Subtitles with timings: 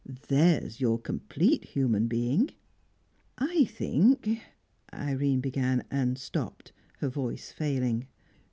[0.29, 2.49] There's your complete human being."
[3.37, 4.41] "I think"
[4.91, 8.07] Irene began, and stopped, her voice failing.